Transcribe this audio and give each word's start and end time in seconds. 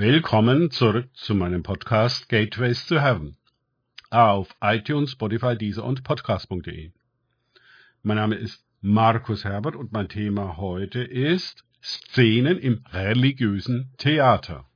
Willkommen 0.00 0.70
zurück 0.70 1.08
zu 1.14 1.34
meinem 1.34 1.64
Podcast 1.64 2.28
Gateways 2.28 2.86
to 2.86 3.00
Heaven 3.00 3.36
auf 4.10 4.54
iTunes, 4.60 5.10
Spotify, 5.10 5.58
Deezer 5.58 5.82
und 5.82 6.04
Podcast.de. 6.04 6.92
Mein 8.04 8.16
Name 8.16 8.36
ist 8.36 8.64
Markus 8.80 9.42
Herbert 9.42 9.74
und 9.74 9.90
mein 9.90 10.08
Thema 10.08 10.56
heute 10.56 11.02
ist 11.02 11.64
Szenen 11.82 12.58
im 12.58 12.84
religiösen 12.92 13.92
Theater. 13.98 14.66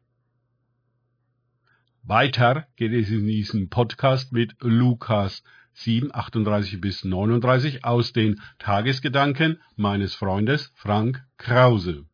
Weiter 2.02 2.66
geht 2.74 2.92
es 2.92 3.08
in 3.08 3.24
diesem 3.24 3.68
Podcast 3.68 4.32
mit 4.32 4.56
Lukas 4.58 5.44
7, 5.74 6.12
38 6.12 6.80
bis 6.80 7.04
39 7.04 7.84
aus 7.84 8.12
den 8.12 8.40
Tagesgedanken 8.58 9.60
meines 9.76 10.16
Freundes 10.16 10.72
Frank 10.74 11.22
Krause. 11.38 12.06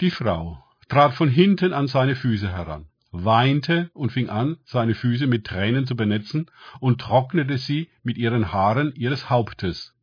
Die 0.00 0.10
Frau 0.10 0.63
trat 0.88 1.14
von 1.14 1.28
hinten 1.28 1.72
an 1.72 1.86
seine 1.86 2.16
Füße 2.16 2.50
heran, 2.50 2.86
weinte 3.10 3.90
und 3.94 4.12
fing 4.12 4.28
an, 4.28 4.56
seine 4.64 4.94
Füße 4.94 5.26
mit 5.26 5.46
Tränen 5.46 5.86
zu 5.86 5.96
benetzen 5.96 6.50
und 6.80 7.00
trocknete 7.00 7.58
sie 7.58 7.88
mit 8.02 8.18
ihren 8.18 8.52
Haaren 8.52 8.94
ihres 8.94 9.30
Hauptes. 9.30 9.94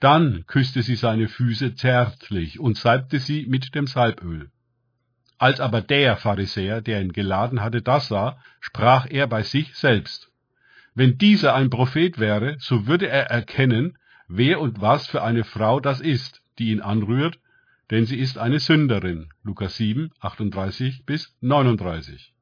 Dann 0.00 0.44
küsste 0.46 0.82
sie 0.82 0.96
seine 0.96 1.28
Füße 1.28 1.74
zärtlich 1.76 2.60
und 2.60 2.76
salbte 2.76 3.18
sie 3.18 3.46
mit 3.46 3.74
dem 3.74 3.86
Salböl. 3.86 4.50
Als 5.38 5.60
aber 5.60 5.80
der 5.80 6.16
Pharisäer, 6.16 6.80
der 6.80 7.00
ihn 7.00 7.12
geladen 7.12 7.60
hatte, 7.62 7.82
das 7.82 8.08
sah, 8.08 8.38
sprach 8.60 9.06
er 9.08 9.26
bei 9.26 9.42
sich 9.42 9.74
selbst. 9.74 10.30
Wenn 10.94 11.18
dieser 11.18 11.54
ein 11.54 11.70
Prophet 11.70 12.18
wäre, 12.18 12.56
so 12.60 12.86
würde 12.86 13.08
er 13.08 13.30
erkennen, 13.30 13.98
wer 14.28 14.60
und 14.60 14.80
was 14.80 15.06
für 15.06 15.22
eine 15.22 15.44
Frau 15.44 15.80
das 15.80 16.00
ist, 16.00 16.42
die 16.58 16.70
ihn 16.70 16.80
anrührt, 16.80 17.38
denn 17.90 18.06
sie 18.06 18.18
ist 18.18 18.38
eine 18.38 18.60
Sünderin. 18.60 19.28
Lukas 19.42 19.76
7, 19.76 20.10
38 20.20 21.04
bis 21.04 21.36
39. 21.40 22.34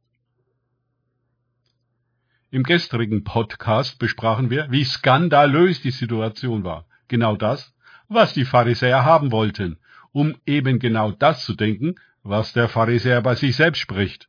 Im 2.51 2.65
gestrigen 2.65 3.25
Podcast 3.25 3.99
besprachen 3.99 4.51
wir, 4.51 4.71
wie 4.71 4.85
skandalös 4.85 5.81
die 5.81 5.91
Situation 5.91 6.65
war. 6.65 6.87
Genau 7.09 7.37
das, 7.37 7.75
was 8.09 8.35
die 8.35 8.45
Pharisäer 8.45 9.05
haben 9.05 9.33
wollten, 9.33 9.79
um 10.13 10.37
eben 10.47 10.79
genau 10.79 11.13
das 11.13 11.45
zu 11.45 11.55
denken, 11.55 11.95
was 12.23 12.53
der 12.53 12.69
Pharisäer 12.69 13.23
bei 13.23 13.35
sich 13.35 13.57
selbst 13.57 13.81
spricht. 13.81 14.29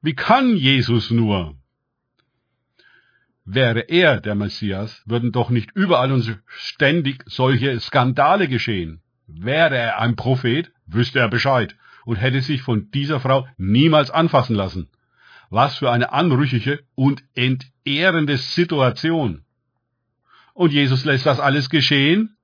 Wie 0.00 0.14
kann 0.14 0.56
Jesus 0.56 1.10
nur? 1.10 1.56
Wäre 3.44 3.80
er 3.80 4.20
der 4.20 4.34
Messias, 4.34 5.02
würden 5.06 5.32
doch 5.32 5.50
nicht 5.50 5.70
überall 5.74 6.12
und 6.12 6.40
ständig 6.46 7.24
solche 7.26 7.78
Skandale 7.80 8.48
geschehen. 8.48 9.01
Wäre 9.26 9.76
er 9.76 10.00
ein 10.00 10.16
Prophet, 10.16 10.72
wüsste 10.86 11.20
er 11.20 11.28
Bescheid 11.28 11.76
und 12.04 12.16
hätte 12.16 12.40
sich 12.40 12.62
von 12.62 12.90
dieser 12.90 13.20
Frau 13.20 13.46
niemals 13.56 14.10
anfassen 14.10 14.56
lassen. 14.56 14.90
Was 15.50 15.78
für 15.78 15.90
eine 15.90 16.12
anrüchige 16.12 16.82
und 16.94 17.22
entehrende 17.34 18.38
Situation. 18.38 19.44
Und 20.54 20.72
Jesus 20.72 21.04
lässt 21.04 21.26
das 21.26 21.40
alles 21.40 21.70
geschehen? 21.70 22.36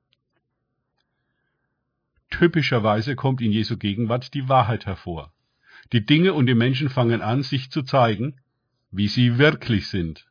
Typischerweise 2.31 3.17
kommt 3.17 3.41
in 3.41 3.53
Jesu 3.53 3.77
Gegenwart 3.77 4.35
die 4.35 4.49
Wahrheit 4.49 4.87
hervor. 4.87 5.33
Die 5.93 6.05
Dinge 6.05 6.35
und 6.35 6.47
die 6.47 6.55
Menschen 6.55 6.91
fangen 6.91 7.23
an, 7.23 7.43
sich 7.43 7.71
zu 7.71 7.83
zeigen, 7.83 8.37
wie 8.91 9.09
sie 9.09 9.39
wirklich 9.39 9.89
sind. 9.89 10.27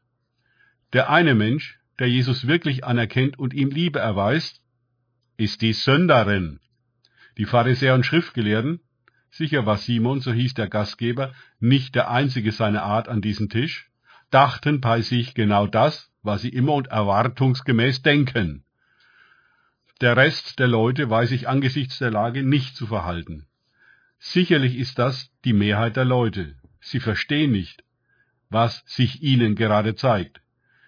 Der 0.94 1.10
eine 1.10 1.36
Mensch, 1.36 1.80
der 2.00 2.10
Jesus 2.10 2.48
wirklich 2.48 2.86
anerkennt 2.86 3.40
und 3.40 3.54
ihm 3.54 3.70
Liebe 3.70 4.00
erweist, 4.00 4.62
ist 5.38 5.62
die 5.62 5.74
Sünderin. 5.74 6.60
Die 7.38 7.46
Pharisäer 7.46 7.94
und 7.94 8.06
Schriftgelehrten, 8.06 8.80
sicher 9.30 9.68
war 9.68 9.78
Simon, 9.78 10.20
so 10.20 10.34
hieß 10.34 10.56
der 10.56 10.68
Gastgeber, 10.68 11.34
nicht 11.60 11.94
der 11.94 12.10
einzige 12.10 12.52
seiner 12.52 12.82
Art 12.82 13.08
an 13.08 13.22
diesem 13.22 13.48
Tisch, 13.48 13.90
dachten 14.32 14.82
bei 14.82 15.02
sich 15.02 15.36
genau 15.36 15.68
das, 15.68 16.12
was 16.24 16.42
sie 16.42 16.50
immer 16.50 16.74
und 16.74 16.88
erwartungsgemäß 16.88 18.02
denken. 18.02 18.64
Der 20.02 20.18
Rest 20.18 20.58
der 20.58 20.68
Leute 20.68 21.10
weiß 21.10 21.30
sich 21.30 21.48
angesichts 21.48 22.00
der 22.00 22.12
Lage 22.12 22.42
nicht 22.44 22.76
zu 22.76 22.88
verhalten. 22.88 23.46
Sicherlich 24.20 24.76
ist 24.76 24.98
das 24.98 25.32
die 25.46 25.54
Mehrheit 25.54 25.96
der 25.96 26.06
Leute. 26.06 26.56
Sie 26.82 27.00
verstehen 27.00 27.52
nicht, 27.52 27.84
was 28.50 28.84
sich 28.88 29.22
ihnen 29.22 29.56
gerade 29.56 29.94
zeigt, 29.94 30.42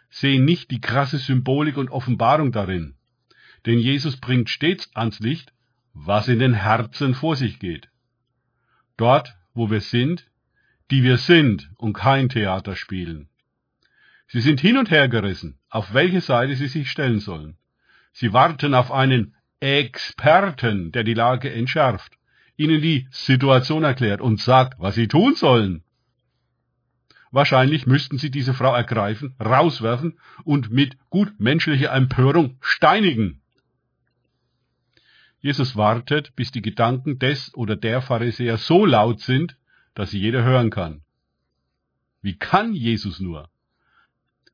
sehen 0.09 0.43
nicht 0.45 0.71
die 0.71 0.81
krasse 0.81 1.19
Symbolik 1.19 1.77
und 1.77 1.91
Offenbarung 1.91 2.51
darin 2.51 2.95
denn 3.65 3.79
Jesus 3.79 4.17
bringt 4.17 4.49
stets 4.49 4.89
ans 4.95 5.19
Licht, 5.19 5.53
was 5.93 6.27
in 6.27 6.39
den 6.39 6.53
Herzen 6.53 7.13
vor 7.13 7.35
sich 7.35 7.59
geht. 7.59 7.89
Dort, 8.97 9.35
wo 9.53 9.69
wir 9.69 9.81
sind, 9.81 10.25
die 10.91 11.03
wir 11.03 11.17
sind 11.17 11.69
und 11.77 11.93
kein 11.93 12.29
Theater 12.29 12.75
spielen. 12.75 13.29
Sie 14.27 14.41
sind 14.41 14.59
hin 14.59 14.77
und 14.77 14.91
her 14.91 15.07
gerissen, 15.07 15.57
auf 15.69 15.93
welche 15.93 16.21
Seite 16.21 16.55
sie 16.55 16.67
sich 16.67 16.89
stellen 16.89 17.19
sollen. 17.19 17.57
Sie 18.11 18.33
warten 18.33 18.73
auf 18.73 18.91
einen 18.91 19.35
Experten, 19.59 20.91
der 20.91 21.03
die 21.03 21.13
Lage 21.13 21.51
entschärft, 21.51 22.13
ihnen 22.55 22.81
die 22.81 23.07
Situation 23.11 23.83
erklärt 23.83 24.21
und 24.21 24.39
sagt, 24.39 24.79
was 24.79 24.95
sie 24.95 25.07
tun 25.07 25.35
sollen. 25.35 25.83
Wahrscheinlich 27.31 27.85
müssten 27.85 28.17
sie 28.17 28.31
diese 28.31 28.53
Frau 28.53 28.73
ergreifen, 28.73 29.35
rauswerfen 29.39 30.17
und 30.43 30.71
mit 30.71 30.97
gut 31.09 31.39
menschlicher 31.39 31.93
Empörung 31.93 32.57
steinigen. 32.61 33.38
Jesus 35.41 35.75
wartet, 35.75 36.35
bis 36.35 36.51
die 36.51 36.61
Gedanken 36.61 37.17
des 37.19 37.53
oder 37.55 37.75
der 37.75 38.01
Pharisäer 38.01 38.57
so 38.57 38.85
laut 38.85 39.21
sind, 39.21 39.57
dass 39.95 40.11
sie 40.11 40.19
jeder 40.19 40.43
hören 40.43 40.69
kann. 40.69 41.01
Wie 42.21 42.37
kann 42.37 42.73
Jesus 42.73 43.19
nur? 43.19 43.49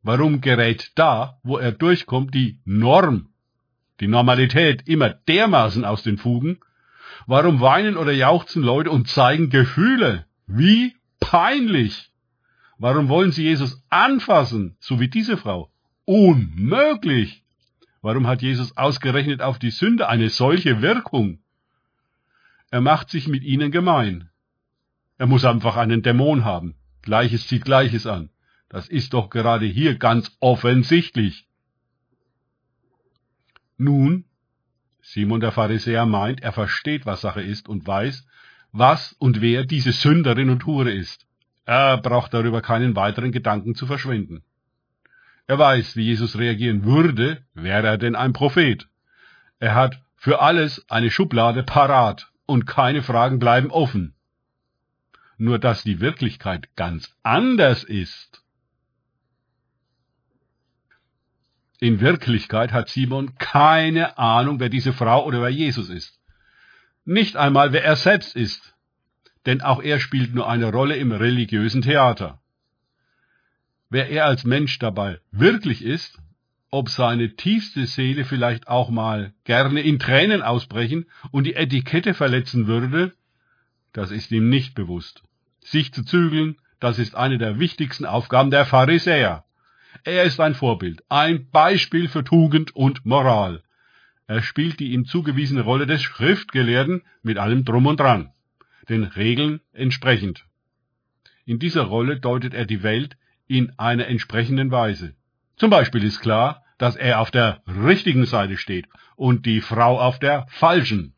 Warum 0.03 0.41
gerät 0.41 0.91
da, 0.95 1.39
wo 1.41 1.57
er 1.57 1.71
durchkommt, 1.71 2.35
die 2.35 2.59
Norm, 2.63 3.29
die 3.99 4.07
Normalität 4.07 4.87
immer 4.87 5.09
dermaßen 5.09 5.83
aus 5.83 6.03
den 6.03 6.19
Fugen? 6.19 6.59
Warum 7.25 7.59
weinen 7.59 7.97
oder 7.97 8.11
jauchzen 8.11 8.61
Leute 8.61 8.91
und 8.91 9.07
zeigen 9.07 9.49
Gefühle? 9.49 10.25
Wie 10.45 10.95
peinlich! 11.19 12.11
Warum 12.77 13.07
wollen 13.07 13.31
sie 13.31 13.43
Jesus 13.43 13.83
anfassen, 13.89 14.75
so 14.79 14.99
wie 14.99 15.07
diese 15.07 15.37
Frau? 15.37 15.71
Unmöglich! 16.03 17.44
Warum 18.05 18.27
hat 18.27 18.43
Jesus 18.43 18.77
ausgerechnet 18.77 19.41
auf 19.41 19.57
die 19.57 19.71
Sünde 19.71 20.07
eine 20.07 20.29
solche 20.29 20.83
Wirkung? 20.83 21.39
Er 22.69 22.79
macht 22.79 23.09
sich 23.09 23.27
mit 23.27 23.43
ihnen 23.43 23.71
gemein. 23.71 24.29
Er 25.17 25.25
muss 25.25 25.43
einfach 25.43 25.75
einen 25.75 26.03
Dämon 26.03 26.45
haben. 26.45 26.75
Gleiches 27.01 27.47
zieht 27.47 27.65
Gleiches 27.65 28.05
an. 28.05 28.29
Das 28.69 28.87
ist 28.89 29.15
doch 29.15 29.31
gerade 29.31 29.65
hier 29.65 29.97
ganz 29.97 30.37
offensichtlich. 30.39 31.47
Nun, 33.75 34.25
Simon 35.01 35.39
der 35.39 35.51
Pharisäer 35.51 36.05
meint, 36.05 36.43
er 36.43 36.53
versteht, 36.53 37.07
was 37.07 37.21
Sache 37.21 37.41
ist 37.41 37.67
und 37.67 37.87
weiß, 37.87 38.27
was 38.71 39.13
und 39.13 39.41
wer 39.41 39.65
diese 39.65 39.93
Sünderin 39.93 40.51
und 40.51 40.67
Hure 40.67 40.91
ist. 40.91 41.25
Er 41.65 41.97
braucht 41.97 42.35
darüber 42.35 42.61
keinen 42.61 42.95
weiteren 42.95 43.31
Gedanken 43.31 43.73
zu 43.73 43.87
verschwenden. 43.87 44.43
Er 45.47 45.59
weiß, 45.59 45.95
wie 45.95 46.05
Jesus 46.05 46.37
reagieren 46.37 46.85
würde, 46.85 47.43
wäre 47.53 47.87
er 47.87 47.97
denn 47.97 48.15
ein 48.15 48.33
Prophet. 48.33 48.87
Er 49.59 49.75
hat 49.75 50.01
für 50.15 50.41
alles 50.41 50.89
eine 50.89 51.11
Schublade 51.11 51.63
parat 51.63 52.31
und 52.47 52.65
keine 52.65 53.03
Fragen 53.03 53.37
bleiben 53.37 53.69
offen. 53.69 54.15
Nur 55.37 55.59
dass 55.59 55.83
die 55.83 55.99
Wirklichkeit 55.99 56.75
ganz 56.75 57.15
anders 57.21 57.83
ist. 57.83 58.41
In 61.79 61.99
Wirklichkeit 61.99 62.71
hat 62.71 62.89
Simon 62.89 63.35
keine 63.37 64.17
Ahnung, 64.17 64.59
wer 64.59 64.69
diese 64.69 64.93
Frau 64.93 65.25
oder 65.25 65.41
wer 65.41 65.49
Jesus 65.49 65.89
ist. 65.89 66.19
Nicht 67.03 67.35
einmal, 67.35 67.71
wer 67.73 67.83
er 67.83 67.97
selbst 67.97 68.35
ist. 68.35 68.73
Denn 69.45 69.61
auch 69.61 69.83
er 69.83 69.99
spielt 69.99 70.33
nur 70.33 70.49
eine 70.49 70.71
Rolle 70.71 70.95
im 70.95 71.11
religiösen 71.11 71.83
Theater 71.83 72.41
wer 73.89 74.09
er 74.09 74.25
als 74.25 74.43
Mensch 74.43 74.79
dabei 74.79 75.19
wirklich 75.31 75.83
ist, 75.83 76.19
ob 76.71 76.89
seine 76.89 77.35
tiefste 77.35 77.85
Seele 77.85 78.25
vielleicht 78.25 78.67
auch 78.67 78.89
mal 78.89 79.33
gerne 79.45 79.81
in 79.81 79.99
Tränen 79.99 80.41
ausbrechen 80.41 81.05
und 81.31 81.45
die 81.45 81.55
Etikette 81.55 82.13
verletzen 82.13 82.67
würde, 82.67 83.13
das 83.93 84.11
ist 84.11 84.31
ihm 84.31 84.49
nicht 84.49 84.75
bewusst. 84.75 85.23
Sich 85.61 85.93
zu 85.93 86.03
zügeln, 86.03 86.57
das 86.79 86.99
ist 86.99 87.15
eine 87.15 87.37
der 87.37 87.59
wichtigsten 87.59 88.05
Aufgaben 88.05 88.51
der 88.51 88.65
Pharisäer. 88.65 89.45
Er 90.03 90.23
ist 90.23 90.39
ein 90.39 90.53
Vorbild, 90.53 91.03
ein 91.07 91.49
Beispiel 91.49 92.09
für 92.09 92.23
Tugend 92.23 92.75
und 92.75 93.05
Moral. 93.05 93.63
Er 94.27 94.41
spielt 94.41 94.79
die 94.79 94.91
ihm 94.91 95.05
zugewiesene 95.05 95.61
Rolle 95.61 95.85
des 95.85 96.01
Schriftgelehrten 96.01 97.03
mit 97.23 97.37
allem 97.37 97.63
Drum 97.63 97.85
und 97.85 97.99
Dran, 97.99 98.31
den 98.89 99.03
Regeln 99.03 99.61
entsprechend. 99.71 100.45
In 101.45 101.59
dieser 101.59 101.83
Rolle 101.83 102.19
deutet 102.19 102.53
er 102.53 102.65
die 102.65 102.83
Welt 102.83 103.17
in 103.47 103.77
einer 103.77 104.07
entsprechenden 104.07 104.71
Weise. 104.71 105.15
Zum 105.55 105.69
Beispiel 105.69 106.03
ist 106.03 106.21
klar, 106.21 106.63
dass 106.77 106.95
er 106.95 107.19
auf 107.19 107.31
der 107.31 107.61
richtigen 107.67 108.25
Seite 108.25 108.57
steht 108.57 108.87
und 109.15 109.45
die 109.45 109.61
Frau 109.61 109.99
auf 109.99 110.19
der 110.19 110.45
falschen, 110.49 111.13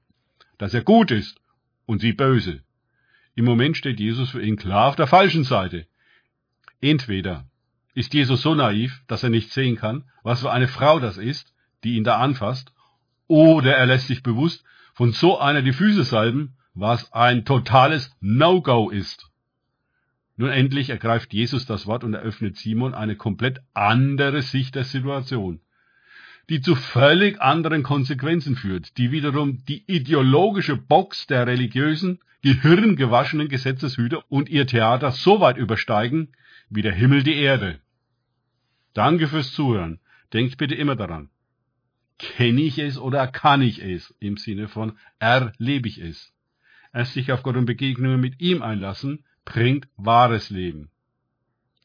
dass 0.57 0.73
er 0.73 0.83
gut 0.83 1.11
ist 1.11 1.39
und 1.85 1.99
sie 1.99 2.13
böse, 2.13 2.61
Im 3.37 3.45
Moment 3.45 3.77
steht 3.77 3.99
Jesus 3.99 4.31
für 4.31 4.41
ihn 4.41 4.55
klar 4.55 4.87
auf 4.87 4.95
der 4.95 5.05
falschen 5.05 5.43
Seite. 5.43 5.85
Entweder 6.81 7.45
ist 7.93 8.15
Jesus 8.15 8.41
so 8.41 8.55
naiv, 8.55 9.03
dass 9.07 9.21
er 9.21 9.29
nicht 9.29 9.51
sehen 9.51 9.75
kann, 9.75 10.05
was 10.23 10.41
für 10.41 10.51
eine 10.51 10.67
Frau 10.67 10.99
das 10.99 11.17
ist, 11.17 11.53
die 11.83 11.97
ihn 11.97 12.03
da 12.03 12.17
anfasst, 12.17 12.73
oder 13.27 13.75
er 13.75 13.85
lässt 13.85 14.07
sich 14.07 14.23
bewusst 14.23 14.63
von 14.95 15.11
so 15.11 15.37
einer 15.37 15.61
die 15.61 15.73
Füße 15.73 16.03
salben, 16.03 16.57
was 16.73 17.13
ein 17.13 17.45
totales 17.45 18.11
No-Go 18.19 18.89
ist. 18.89 19.26
Nun 20.37 20.51
endlich 20.51 20.91
ergreift 20.91 21.33
Jesus 21.33 21.65
das 21.65 21.87
Wort 21.87 22.03
und 22.03 22.13
eröffnet 22.13 22.57
Simon 22.57 22.93
eine 22.93 23.15
komplett 23.15 23.59
andere 23.73 24.43
Sicht 24.43 24.75
der 24.75 24.83
Situation, 24.83 25.59
die 26.49 26.61
zu 26.61 26.75
völlig 26.75 27.41
anderen 27.41 27.81
Konsequenzen 27.81 28.55
führt, 28.55 28.97
die 28.97 29.11
wiederum 29.11 29.65
die 29.65 29.83
ideologische 29.87 30.77
Box 30.77 31.25
der 31.25 31.47
religiösen, 31.47 32.19
gehirngewaschenen 32.43 33.49
Gesetzeshüter 33.49 34.23
und 34.29 34.47
ihr 34.47 34.67
Theater 34.67 35.11
so 35.11 35.41
weit 35.41 35.57
übersteigen, 35.57 36.29
wie 36.69 36.83
der 36.83 36.93
Himmel 36.93 37.23
die 37.23 37.35
Erde. 37.35 37.79
Danke 38.93 39.27
fürs 39.27 39.51
Zuhören. 39.53 39.99
Denkt 40.33 40.57
bitte 40.57 40.75
immer 40.75 40.95
daran. 40.95 41.29
Kenne 42.19 42.61
ich 42.61 42.77
es 42.77 42.99
oder 42.99 43.27
kann 43.27 43.61
ich 43.61 43.81
es? 43.81 44.13
Im 44.19 44.37
Sinne 44.37 44.67
von 44.67 44.97
erlebe 45.19 45.87
ich 45.87 45.97
es. 45.99 46.31
Erst 46.93 47.13
sich 47.13 47.31
auf 47.31 47.43
Gott 47.43 47.55
und 47.55 47.65
Begegnungen 47.65 48.19
mit 48.19 48.39
ihm 48.39 48.61
einlassen, 48.61 49.23
bringt 49.47 49.87
wahres 49.95 50.49
Leben. 50.49 50.89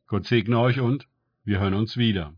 Gott 0.09 0.27
segne 0.27 0.59
euch 0.59 0.81
und 0.81 1.07
wir 1.45 1.61
hören 1.61 1.75
uns 1.75 1.97
wieder. 1.97 2.35